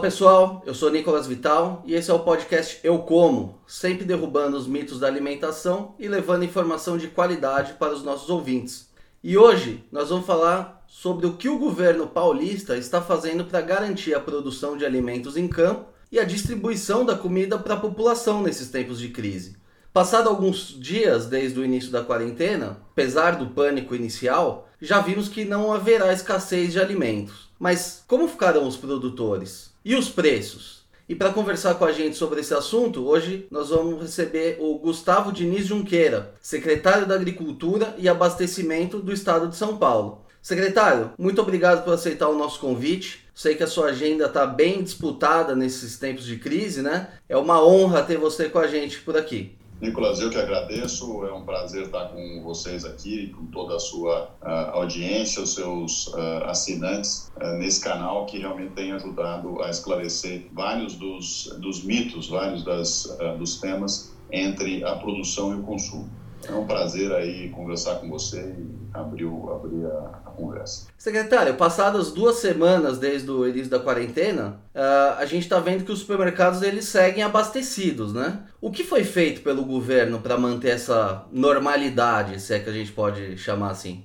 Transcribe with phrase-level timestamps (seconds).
[0.00, 4.66] Pessoal, eu sou Nicolas Vital e esse é o podcast Eu Como, sempre derrubando os
[4.66, 8.88] mitos da alimentação e levando informação de qualidade para os nossos ouvintes.
[9.22, 14.14] E hoje nós vamos falar sobre o que o governo paulista está fazendo para garantir
[14.14, 18.70] a produção de alimentos em campo e a distribuição da comida para a população nesses
[18.70, 19.58] tempos de crise.
[19.92, 25.44] Passado alguns dias desde o início da quarentena, apesar do pânico inicial, já vimos que
[25.44, 27.50] não haverá escassez de alimentos.
[27.58, 29.69] Mas como ficarão os produtores?
[29.82, 30.80] E os preços?
[31.08, 35.32] E para conversar com a gente sobre esse assunto, hoje nós vamos receber o Gustavo
[35.32, 40.26] Diniz Junqueira, secretário da Agricultura e Abastecimento do Estado de São Paulo.
[40.42, 43.24] Secretário, muito obrigado por aceitar o nosso convite.
[43.34, 47.08] Sei que a sua agenda está bem disputada nesses tempos de crise, né?
[47.26, 49.56] É uma honra ter você com a gente por aqui.
[49.80, 51.24] Nicolas, eu que agradeço.
[51.24, 56.08] É um prazer estar com vocês aqui, com toda a sua uh, audiência, os seus
[56.08, 62.28] uh, assinantes uh, nesse canal que realmente tem ajudado a esclarecer vários dos, dos mitos,
[62.28, 66.19] vários das, dos temas entre a produção e o consumo.
[66.50, 70.88] É um prazer aí conversar com você e abrir, abrir a, a conversa.
[70.98, 75.92] Secretário, passadas duas semanas desde o início da quarentena, uh, a gente está vendo que
[75.92, 78.42] os supermercados eles seguem abastecidos, né?
[78.60, 82.90] O que foi feito pelo governo para manter essa normalidade, se é que a gente
[82.90, 84.04] pode chamar assim?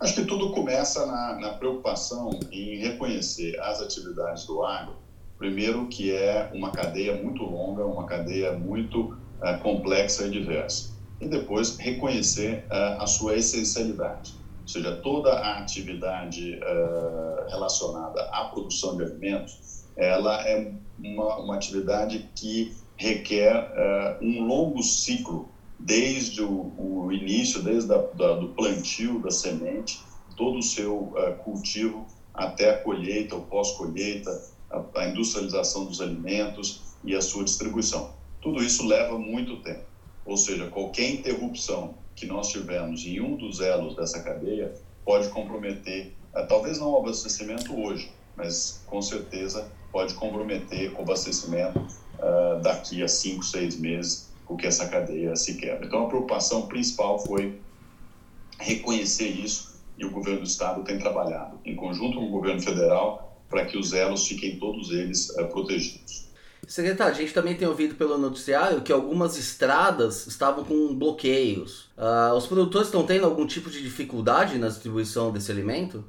[0.00, 4.94] Acho que tudo começa na, na preocupação em reconhecer as atividades do agro,
[5.36, 11.28] primeiro que é uma cadeia muito longa, uma cadeia muito uh, complexa e diversa e
[11.28, 18.96] depois reconhecer uh, a sua essencialidade, ou seja, toda a atividade uh, relacionada à produção
[18.96, 25.48] de alimentos, ela é uma, uma atividade que requer uh, um longo ciclo,
[25.78, 30.00] desde o, o início, desde a, da, do plantio da semente,
[30.36, 34.30] todo o seu cultivo até a colheita, o pós-colheita,
[34.70, 38.10] a, a industrialização dos alimentos e a sua distribuição.
[38.40, 39.89] Tudo isso leva muito tempo.
[40.24, 46.12] Ou seja, qualquer interrupção que nós tivermos em um dos elos dessa cadeia pode comprometer,
[46.34, 53.02] eh, talvez não o abastecimento hoje, mas com certeza pode comprometer o abastecimento uh, daqui
[53.02, 55.86] a cinco, seis meses, porque essa cadeia se quebra.
[55.86, 57.58] Então, a preocupação principal foi
[58.58, 63.36] reconhecer isso e o governo do estado tem trabalhado em conjunto com o governo federal
[63.48, 66.29] para que os elos fiquem todos eles uh, protegidos.
[66.66, 71.90] Secretário, a gente também tem ouvido pelo noticiário que algumas estradas estavam com bloqueios.
[71.96, 76.04] Uh, os produtores estão tendo algum tipo de dificuldade na distribuição desse alimento?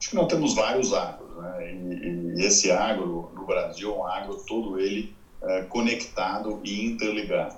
[0.00, 1.74] Acho que nós temos vários agros, né?
[1.74, 7.56] E, e esse agro no Brasil é um agro todo ele é, conectado e interligado.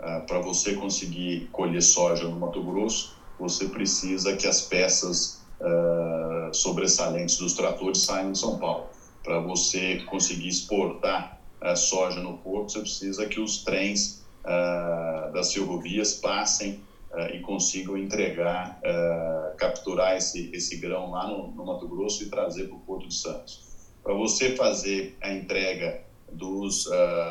[0.00, 6.50] É, Para você conseguir colher soja no Mato Grosso, você precisa que as peças é,
[6.52, 8.89] sobressalentes dos tratores saiam de São Paulo
[9.22, 15.52] para você conseguir exportar a soja no porto, você precisa que os trens uh, das
[15.52, 16.82] ferrovias passem
[17.12, 18.80] uh, e consigam entregar,
[19.58, 23.14] capturar esse, esse grão lá no, no Mato Grosso e trazer para o Porto de
[23.14, 23.68] Santos.
[24.02, 26.02] Para você fazer a entrega
[26.32, 26.86] dos,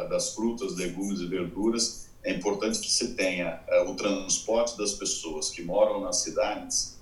[0.09, 5.63] das frutas, legumes e verduras, é importante que você tenha o transporte das pessoas que
[5.63, 6.99] moram nas cidades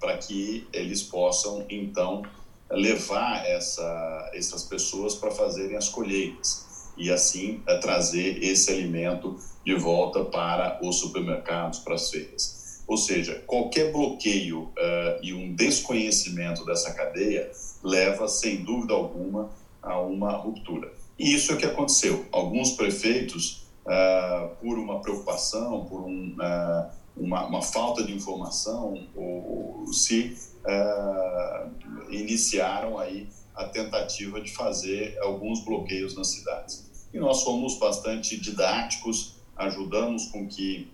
[0.00, 2.22] para que eles possam, então,
[2.70, 9.74] levar essa, essas pessoas para fazerem as colheitas e assim é, trazer esse alimento de
[9.74, 12.82] volta para os supermercados, para as feiras.
[12.86, 17.50] Ou seja, qualquer bloqueio uh, e um desconhecimento dessa cadeia
[17.82, 19.50] leva, sem dúvida alguma,
[19.82, 20.90] a uma ruptura.
[21.18, 22.24] E isso é o que aconteceu.
[22.32, 29.84] Alguns prefeitos, uh, por uma preocupação, por um, uh, uma, uma, falta de informação, ou,
[29.84, 30.34] ou se
[30.68, 36.86] uh, iniciaram aí a tentativa de fazer alguns bloqueios nas cidades.
[37.12, 40.88] E nós fomos bastante didáticos, ajudamos com que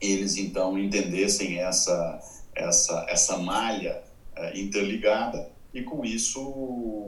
[0.00, 2.20] eles então entendessem essa
[2.54, 4.02] essa essa malha
[4.36, 6.40] uh, interligada e com isso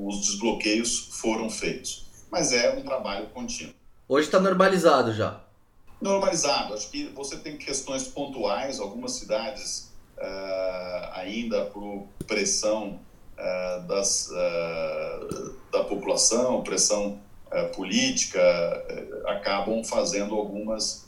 [0.07, 2.07] os desbloqueios foram feitos.
[2.31, 3.75] Mas é um trabalho contínuo.
[4.07, 5.41] Hoje está normalizado já.
[6.01, 6.75] Normalizado.
[6.75, 8.79] Acho que você tem questões pontuais.
[8.79, 13.01] Algumas cidades uh, ainda por pressão
[13.39, 17.21] uh, das, uh, da população, pressão
[17.75, 18.39] política,
[19.27, 21.07] acabam fazendo algumas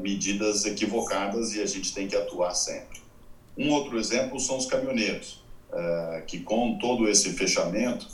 [0.00, 3.00] medidas equivocadas e a gente tem que atuar sempre.
[3.56, 5.42] Um outro exemplo são os caminhoneiros,
[6.28, 8.06] que com todo esse fechamento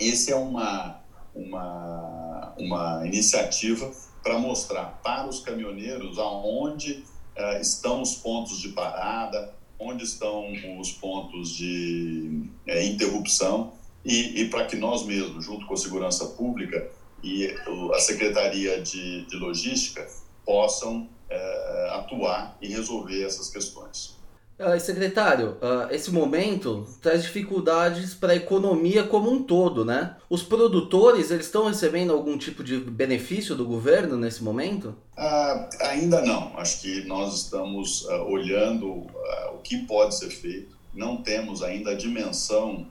[0.00, 1.00] Esse é uma,
[1.34, 3.92] uma, uma iniciativa
[4.22, 7.04] para mostrar para os caminhoneiros aonde
[7.36, 10.46] uh, estão os pontos de parada, onde estão
[10.80, 13.72] os pontos de uh, interrupção
[14.04, 16.90] e, e para que nós mesmos, junto com a segurança pública
[17.22, 17.54] e
[17.94, 20.08] a Secretaria de, de Logística,
[20.44, 24.21] possam uh, atuar e resolver essas questões.
[24.60, 30.16] Uh, secretário, uh, esse momento traz dificuldades para a economia como um todo, né?
[30.30, 34.94] Os produtores, eles estão recebendo algum tipo de benefício do governo nesse momento?
[35.18, 36.56] Uh, ainda não.
[36.56, 39.06] Acho que nós estamos olhando
[39.52, 40.76] o que pode ser feito.
[40.94, 42.86] Não temos ainda a dimensão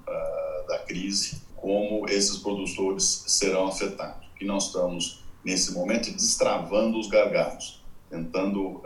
[0.67, 4.27] da crise, como esses produtores serão afetados.
[4.35, 8.81] Que nós estamos, nesse momento, destravando os gargalos, tentando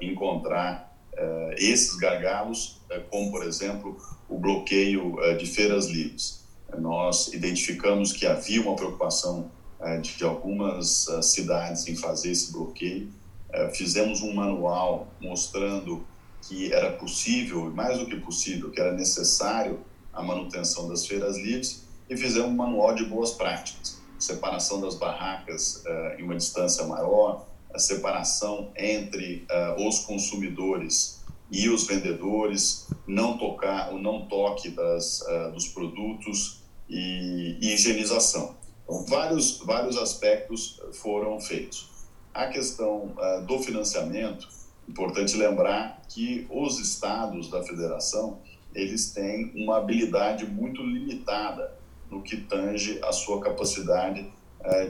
[0.00, 0.89] encontrar
[1.60, 3.96] esses gargalos, uh, como por exemplo
[4.28, 6.40] o bloqueio uh, de feiras livres.
[6.78, 9.50] Nós identificamos que havia uma preocupação
[10.02, 13.10] de, algumas cidades em fazer esse bloqueio.
[13.74, 16.06] fizemos um manual mostrando
[16.42, 19.80] que era possível, mais do que possível, que era necessário
[20.12, 25.82] a manutenção das feiras livres e fizemos um manual de boas práticas, separação das barracas
[26.18, 31.20] em uma distância maior, a separação entre uh, os consumidores
[31.50, 38.54] e os vendedores, não tocar o não toque das, uh, dos produtos e, e, higienização.
[38.84, 41.88] Então, vários vários aspectos foram feitos.
[42.32, 44.48] A questão uh, do financiamento,
[44.88, 48.38] importante lembrar que os estados da federação
[48.72, 51.76] eles têm uma habilidade muito limitada
[52.08, 54.32] no que tange a sua capacidade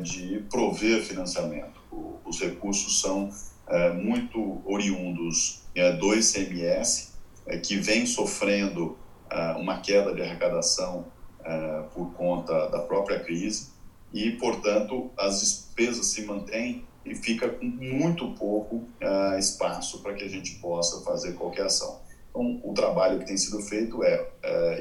[0.02, 1.79] de prover financiamento
[2.24, 3.30] os recursos são
[3.68, 7.10] é, muito oriundos é, do ICMS,
[7.46, 8.96] é, que vem sofrendo
[9.30, 11.06] é, uma queda de arrecadação
[11.44, 13.68] é, por conta da própria crise
[14.12, 20.24] e, portanto, as despesas se mantêm e fica com muito pouco é, espaço para que
[20.24, 22.00] a gente possa fazer qualquer ação.
[22.30, 24.30] Então, o trabalho que tem sido feito é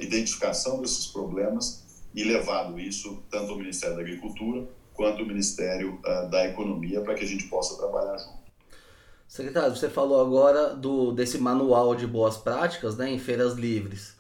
[0.02, 1.84] identificação desses problemas
[2.14, 4.68] e levado isso tanto ao Ministério da Agricultura
[5.00, 8.38] quanto o Ministério uh, da Economia para que a gente possa trabalhar junto.
[9.26, 14.18] Secretário, você falou agora do, desse manual de boas práticas né, em feiras livres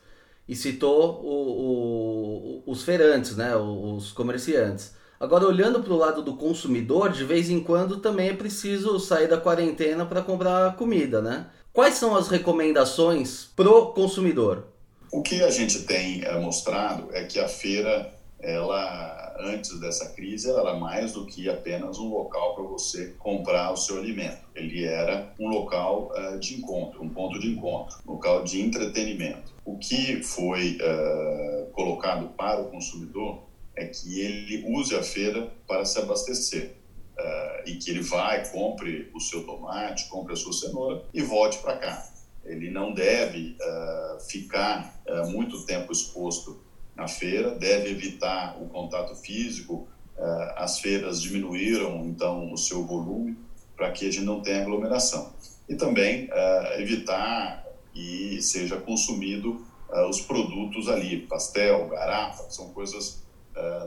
[0.47, 4.93] e citou o, o, os feirantes, né, os comerciantes.
[5.19, 9.27] Agora, olhando para o lado do consumidor, de vez em quando também é preciso sair
[9.27, 11.47] da quarentena para comprar comida, né?
[11.73, 14.67] Quais são as recomendações pro consumidor?
[15.11, 20.49] O que a gente tem é, mostrado é que a feira ela antes dessa crise
[20.49, 24.47] ela era mais do que apenas um local para você comprar o seu alimento.
[24.55, 29.53] Ele era um local uh, de encontro, um ponto de encontro, um local de entretenimento.
[29.65, 33.43] O que foi uh, colocado para o consumidor
[33.75, 36.75] é que ele use a feira para se abastecer.
[37.17, 41.57] Uh, e que ele vai, compre o seu tomate, compre a sua cenoura e volte
[41.59, 42.09] para cá.
[42.45, 43.57] Ele não deve
[44.27, 46.59] ficar muito tempo exposto
[46.99, 49.87] na feira, deve evitar o contato físico.
[50.17, 53.37] Eh, as feiras diminuíram, então, o seu volume
[53.75, 55.33] para que a gente não tenha aglomeração.
[55.67, 63.27] E também eh, evitar que seja consumido eh, os produtos ali, pastel, garrafa, são coisas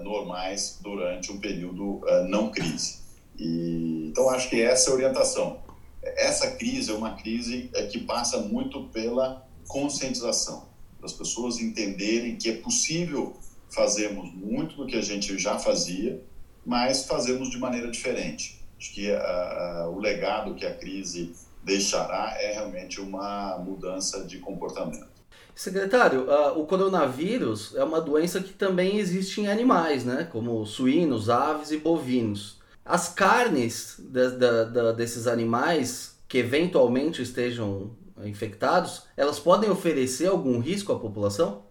[0.02, 2.98] normais durante um período não crise.
[3.38, 5.62] E, então, acho que essa é a orientação.
[6.02, 10.71] Essa crise é uma crise que passa muito pela conscientização
[11.02, 13.36] das pessoas entenderem que é possível
[13.68, 16.22] fazermos muito do que a gente já fazia,
[16.64, 18.62] mas fazermos de maneira diferente.
[18.78, 25.10] Acho que uh, o legado que a crise deixará é realmente uma mudança de comportamento.
[25.54, 30.28] Secretário, uh, o coronavírus é uma doença que também existe em animais, né?
[30.30, 32.60] Como suínos, aves e bovinos.
[32.84, 37.90] As carnes de, de, de, desses animais que eventualmente estejam
[38.24, 41.62] infectados, elas podem oferecer algum risco à população?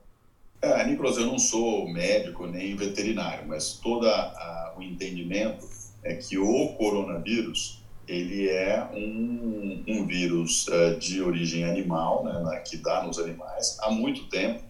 [0.61, 4.05] É, Nicolas, eu não sou médico nem veterinário, mas todo
[4.77, 5.67] o entendimento
[6.03, 12.77] é que o coronavírus ele é um, um vírus uh, de origem animal, né, que
[12.77, 14.63] dá nos animais há muito tempo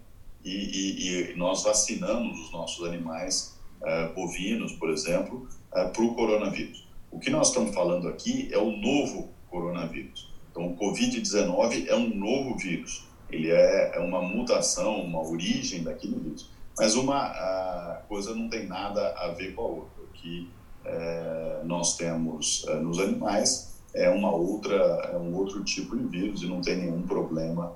[0.44, 6.14] e, e, e nós vacinamos os nossos animais uh, bovinos, por exemplo, uh, para o
[6.14, 6.88] coronavírus.
[7.10, 10.31] O que nós estamos falando aqui é o novo coronavírus.
[10.52, 13.08] Então, o Covid-19 é um novo vírus.
[13.30, 16.50] Ele é, é uma mutação, uma origem daquele vírus.
[16.78, 20.04] Mas uma coisa não tem nada a ver com a outra.
[20.04, 20.50] O que
[20.84, 26.42] é, nós temos é, nos animais é uma outra, é um outro tipo de vírus
[26.42, 27.74] e não tem nenhum problema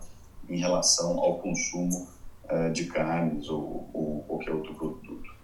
[0.50, 2.08] em relação ao consumo
[2.48, 5.35] é, de carnes ou, ou qualquer outro produto.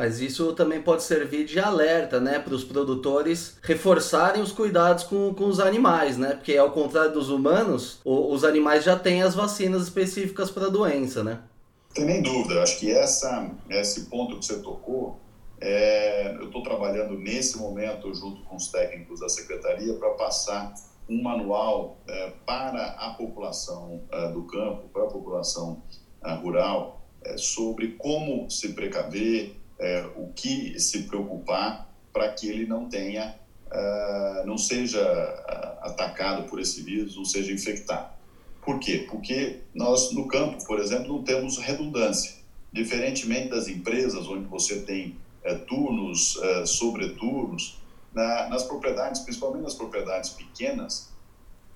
[0.00, 5.34] Mas isso também pode servir de alerta, né, para os produtores reforçarem os cuidados com,
[5.34, 6.36] com os animais, né?
[6.36, 10.70] Porque ao contrário dos humanos, o, os animais já têm as vacinas específicas para a
[10.70, 11.40] doença, né?
[11.98, 12.62] Nem dúvida.
[12.62, 15.20] Acho que essa, esse ponto que você tocou,
[15.60, 20.72] é, eu estou trabalhando nesse momento junto com os técnicos da secretaria para passar
[21.10, 25.82] um manual é, para a população é, do campo, para a população
[26.24, 32.66] é, rural, é, sobre como se precaver, é, o que se preocupar para que ele
[32.66, 33.34] não tenha,
[33.66, 38.12] uh, não seja uh, atacado por esse vírus, não seja infectado.
[38.62, 39.06] Por quê?
[39.08, 42.34] Porque nós no campo, por exemplo, não temos redundância.
[42.72, 47.80] Diferentemente das empresas, onde você tem é, turnos, é, sobreturnos,
[48.12, 51.10] na, nas propriedades, principalmente nas propriedades pequenas,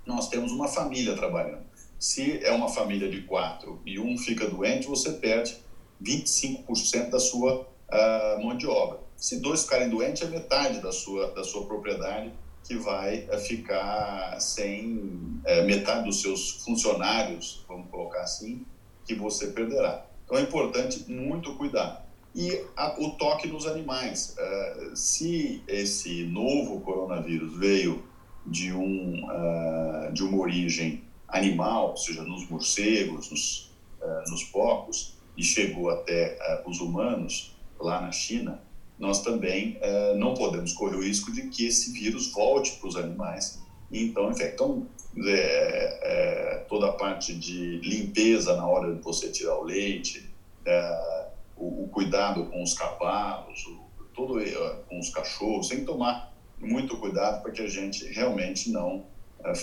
[0.05, 1.65] nós temos uma família trabalhando.
[1.99, 5.57] Se é uma família de quatro e um fica doente, você perde
[6.03, 8.99] 25% da sua uh, mão de obra.
[9.17, 12.33] Se dois ficarem doentes, é metade da sua, da sua propriedade
[12.67, 18.65] que vai uh, ficar sem uh, metade dos seus funcionários, vamos colocar assim,
[19.05, 20.07] que você perderá.
[20.25, 22.05] Então é importante muito cuidar.
[22.35, 24.35] E a, o toque nos animais.
[24.37, 28.03] Uh, se esse novo coronavírus veio
[28.45, 35.15] de, um, uh, de uma origem animal, ou seja, nos morcegos, nos, uh, nos porcos,
[35.37, 38.61] e chegou até os humanos, lá na China,
[38.99, 42.97] nós também é, não podemos correr o risco de que esse vírus volte para os
[42.97, 44.55] animais e então infecte.
[44.55, 50.29] Então, é, é, toda a parte de limpeza na hora de você tirar o leite,
[50.65, 54.51] é, o, o, cuidado com os cavalos, o, todo, é,
[54.89, 59.05] com os cachorros, tem que tomar muito cuidado para que a gente realmente não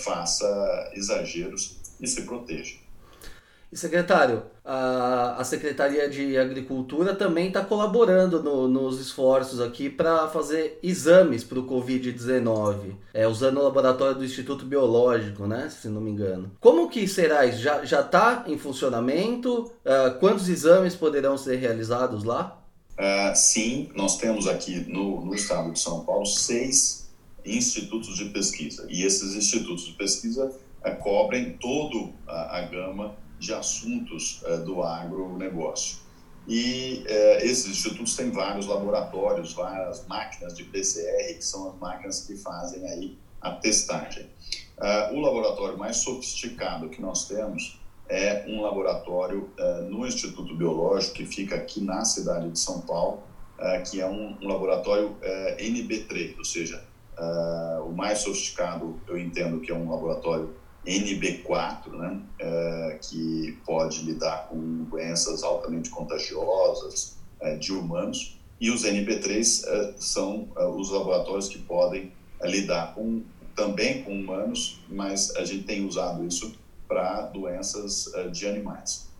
[0.04, 2.76] faça exageros e se proteja.
[3.72, 10.28] E secretário, a, a Secretaria de Agricultura também está colaborando no, nos esforços aqui para
[10.28, 16.02] fazer exames para o Covid-19, é, usando o laboratório do Instituto Biológico, né, se não
[16.02, 16.52] me engano.
[16.60, 17.62] Como que será isso?
[17.62, 19.72] Já está em funcionamento?
[19.86, 22.62] Uh, quantos exames poderão ser realizados lá?
[22.92, 27.10] Uh, sim, nós temos aqui no, no estado de São Paulo seis
[27.42, 28.86] institutos de pesquisa.
[28.90, 30.52] E esses institutos de pesquisa
[30.84, 35.98] uh, cobrem toda a, a gama de assuntos uh, do agronegócio.
[36.46, 42.20] E uh, esses institutos têm vários laboratórios, várias máquinas de PCR, que são as máquinas
[42.24, 44.30] que fazem aí a testagem.
[44.78, 49.50] Uh, o laboratório mais sofisticado que nós temos é um laboratório
[49.88, 53.22] no Instituto Biológico, que fica aqui na cidade de São Paulo,
[53.90, 55.16] que é um, um laboratório
[55.58, 56.84] NB3, ou seja,
[57.86, 60.54] o mais sofisticado eu entendo que é um laboratório
[60.86, 68.84] NB4, né, é, que pode lidar com doenças altamente contagiosas é, de humanos, e os
[68.84, 73.22] NB3 é, são é, os laboratórios que podem é, lidar com,
[73.56, 76.54] também com humanos, mas a gente tem usado isso
[76.88, 79.10] para doenças é, de animais.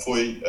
[0.00, 0.42] foi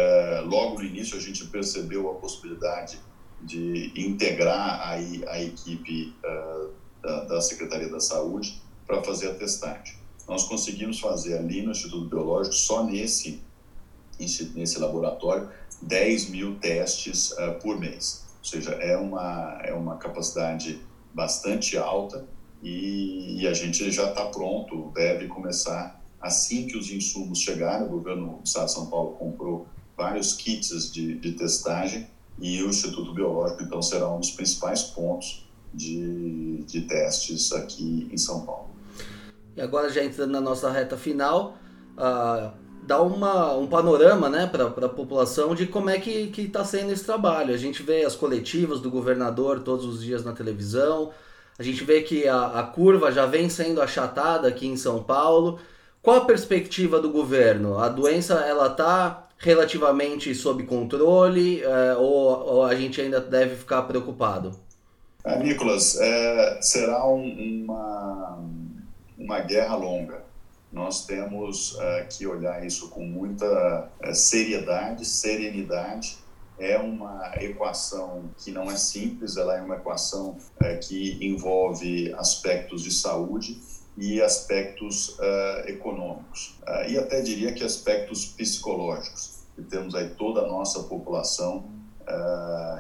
[0.46, 2.98] logo no início a gente percebeu a possibilidade
[3.42, 6.16] de integrar aí a equipe
[7.04, 9.99] da, da Secretaria da Saúde para fazer a testagem
[10.30, 13.42] nós conseguimos fazer ali no Instituto Biológico, só nesse,
[14.54, 15.50] nesse laboratório,
[15.82, 18.26] 10 mil testes uh, por mês.
[18.38, 20.80] Ou seja, é uma, é uma capacidade
[21.14, 22.26] bastante alta
[22.62, 27.88] e, e a gente já está pronto, deve começar assim que os insumos chegarem.
[27.88, 29.68] O governo do Estado de São Paulo comprou
[29.98, 32.08] vários kits de, de testagem
[32.40, 38.18] e o Instituto Biológico, então, será um dos principais pontos de, de testes aqui em
[38.18, 38.69] São Paulo.
[39.60, 41.58] E agora já entrando na nossa reta final,
[41.98, 42.50] uh,
[42.82, 47.04] dá uma, um panorama né, para a população de como é que está sendo esse
[47.04, 47.54] trabalho.
[47.54, 51.12] A gente vê as coletivas do governador todos os dias na televisão,
[51.58, 55.60] a gente vê que a, a curva já vem sendo achatada aqui em São Paulo.
[56.02, 57.80] Qual a perspectiva do governo?
[57.80, 63.82] A doença ela está relativamente sob controle uh, ou, ou, a gente ainda deve ficar
[63.82, 64.56] preocupado?
[65.26, 68.40] É, Nicolas, é, será um, uma
[69.20, 70.24] uma guerra longa.
[70.72, 76.18] Nós temos uh, que olhar isso com muita uh, seriedade, serenidade.
[76.58, 82.84] É uma equação que não é simples, ela é uma equação uh, que envolve aspectos
[82.84, 83.62] de saúde
[83.98, 85.18] e aspectos
[85.66, 86.56] econômicos,
[86.88, 89.40] e até diria que aspectos psicológicos.
[89.58, 91.66] e temos aí toda a nossa população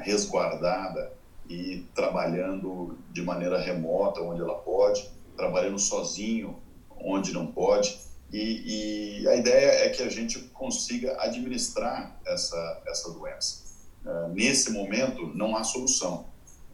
[0.01, 1.11] resguardada
[1.49, 6.59] e trabalhando de maneira remota onde ela pode, trabalhando sozinho
[7.01, 7.97] onde não pode.
[8.31, 13.63] E, e a ideia é que a gente consiga administrar essa, essa doença.
[14.05, 16.25] Uh, nesse momento, não há solução.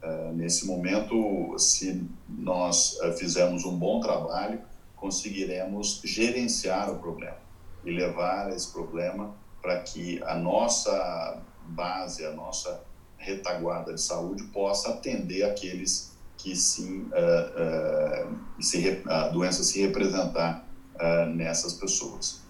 [0.04, 4.62] Uh, nesse momento, se nós uh, fizermos um bom trabalho,
[4.96, 7.38] conseguiremos gerenciar o problema
[7.86, 12.84] e levar esse problema para que a nossa base, a nossa
[13.18, 16.15] retaguarda de saúde possa atender aqueles
[16.46, 22.46] que sim, uh, uh, se, a doença se representar uh, nessas pessoas.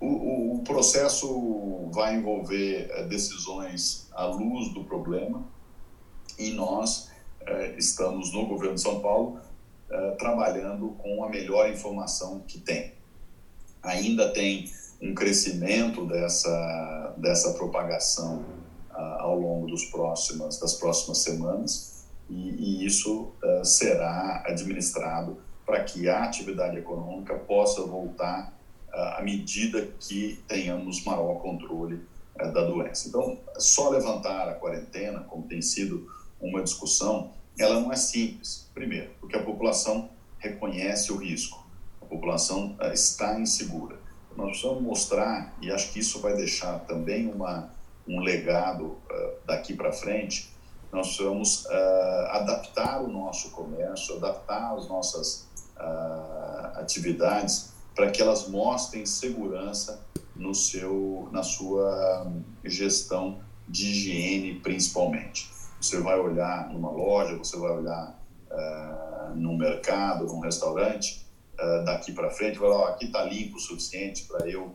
[0.00, 5.46] O, o, processo vai envolver decisões à luz do problema
[6.36, 7.08] e nós
[7.78, 9.40] estamos no governo de São Paulo
[10.18, 12.92] trabalhando com a melhor informação que tem.
[13.84, 18.44] Ainda tem um crescimento dessa, dessa propagação
[18.90, 21.95] ao longo dos próximas, das próximas semanas
[22.28, 28.52] e, e isso uh, será administrado para que a atividade econômica possa voltar
[28.88, 32.02] uh, à medida que tenhamos maior controle
[32.40, 33.08] uh, da doença.
[33.08, 36.08] Então, só levantar a quarentena, como tem sido
[36.40, 38.68] uma discussão, ela não é simples.
[38.74, 41.66] Primeiro, porque a população reconhece o risco,
[42.02, 43.96] a população está insegura.
[44.36, 47.74] Nós precisamos mostrar, e acho que isso vai deixar também uma
[48.06, 48.96] um legado
[49.44, 50.48] daqui para frente,
[50.92, 58.48] nós precisamos uh, adaptar o nosso comércio, adaptar as nossas uh, atividades para que elas
[58.48, 62.30] mostrem segurança no seu, na sua
[62.64, 65.50] gestão de higiene, principalmente.
[65.80, 68.18] Você vai olhar numa loja, você vai olhar
[68.50, 73.60] uh, num mercado, num restaurante, uh, daqui para frente, vai oh, aqui está limpo o
[73.60, 74.74] suficiente para eu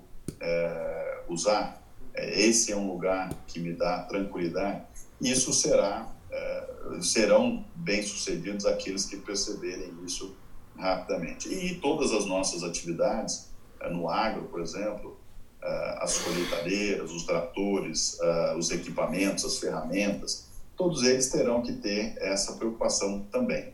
[1.28, 1.82] usar
[2.16, 4.84] esse é um lugar que me dá tranquilidade,
[5.22, 6.68] isso será, é,
[7.02, 10.36] serão bem-sucedidos aqueles que perceberem isso
[10.78, 11.48] rapidamente.
[11.48, 15.20] E todas as nossas atividades, é, no agro, por exemplo,
[16.00, 18.18] as colheitadeiras, os tratores,
[18.58, 23.72] os equipamentos, as ferramentas, todos eles terão que ter essa preocupação também.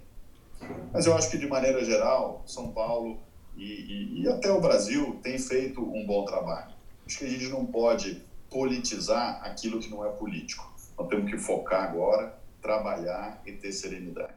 [0.92, 3.18] Mas eu acho que, de maneira geral, São Paulo
[3.56, 6.74] e, e, e até o Brasil têm feito um bom trabalho.
[7.06, 10.70] Acho que a gente não pode politizar aquilo que não é político.
[10.98, 14.34] Nós temos que focar agora, trabalhar e ter serenidade.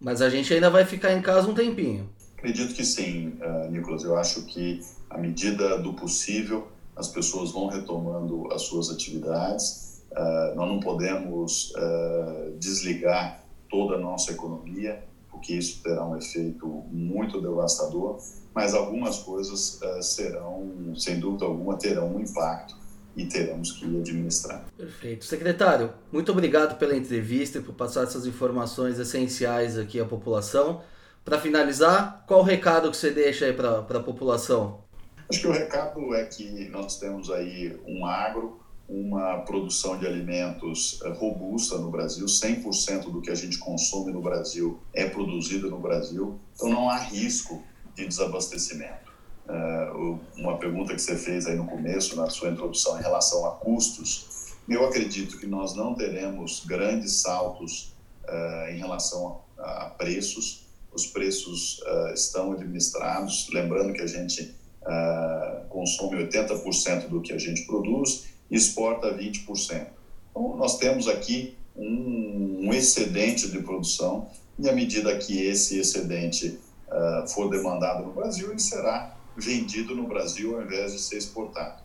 [0.00, 2.08] Mas a gente ainda vai ficar em casa um tempinho.
[2.36, 4.04] Acredito que sim, uh, Nicolas.
[4.04, 10.02] Eu acho que, à medida do possível, as pessoas vão retomando as suas atividades.
[10.12, 16.66] Uh, nós não podemos uh, desligar toda a nossa economia, porque isso terá um efeito
[16.92, 18.20] muito devastador,
[18.54, 22.83] mas algumas coisas serão, sem dúvida alguma, terão um impacto
[23.16, 24.64] e teremos que administrar.
[24.76, 25.24] Perfeito.
[25.24, 30.82] Secretário, muito obrigado pela entrevista e por passar essas informações essenciais aqui à população.
[31.24, 34.84] Para finalizar, qual o recado que você deixa aí para a população?
[35.28, 41.00] Acho que o recado é que nós temos aí um agro, uma produção de alimentos
[41.02, 45.78] eh, robusta no Brasil, 100% do que a gente consome no Brasil é produzido no
[45.78, 49.03] Brasil, então não há risco de desabastecimento.
[49.46, 53.50] Uh, uma pergunta que você fez aí no começo, na sua introdução, em relação a
[53.50, 60.64] custos, eu acredito que nós não teremos grandes saltos uh, em relação a, a, preços.
[60.94, 64.54] Os preços uh, estão administrados, lembrando que a gente
[65.70, 69.86] consome 80% do que a gente produz e exporta 20%.
[70.30, 74.28] Então, nós temos aqui um, um excedente de produção
[74.58, 76.60] e à medida que esse excedente
[77.28, 81.82] for demandado no Brasil, ele será vendido no Brasil ao invés de ser exportado.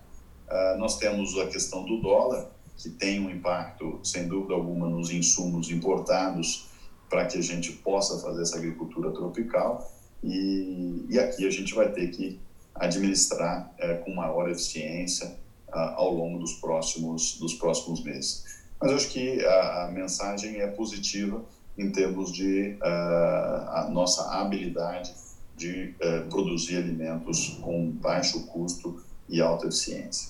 [0.48, 5.12] Uh, nós temos a questão do dólar, que tem um impacto, sem dúvida alguma, nos
[5.12, 6.70] insumos importados
[7.10, 9.92] para que a gente possa fazer essa agricultura tropical.
[10.24, 12.40] E, e aqui a gente vai ter que
[12.76, 15.38] administrar é, com maior eficiência
[15.70, 18.46] uh, ao longo dos próximos, dos próximos meses.
[18.82, 21.44] Mas acho que a, a mensagem é positiva
[21.78, 25.14] em termos de uh, a nossa habilidade
[25.60, 30.30] de eh, produzir alimentos com baixo custo e alta eficiência.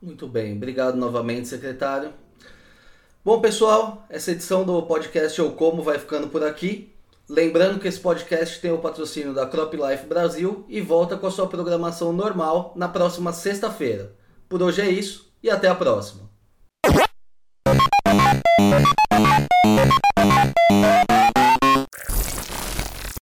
[0.00, 2.12] Muito bem, obrigado novamente, secretário.
[3.24, 6.94] Bom, pessoal, essa edição do podcast Eu Como vai ficando por aqui.
[7.28, 11.30] Lembrando que esse podcast tem o patrocínio da Crop Life Brasil e volta com a
[11.30, 14.14] sua programação normal na próxima sexta-feira.
[14.48, 16.30] Por hoje é isso e até a próxima.